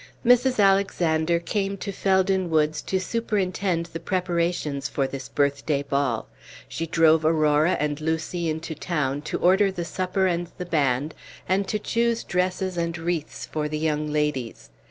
[0.25, 0.59] Mrs.
[0.59, 6.27] Alexander came to Felden Woods to superintend the preparations for this birthday ball.
[6.67, 11.13] She drove Aurora and Lucy into town to order the supper and the band,
[11.47, 14.71] and to choose dresses and wreaths for the young ladies.